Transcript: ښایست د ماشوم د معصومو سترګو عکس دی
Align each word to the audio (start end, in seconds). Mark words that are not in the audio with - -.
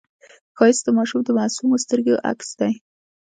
ښایست 0.57 0.83
د 0.85 0.89
ماشوم 0.97 1.19
د 1.23 1.29
معصومو 1.37 1.75
سترګو 1.83 2.13
عکس 2.29 2.49
دی 2.59 2.73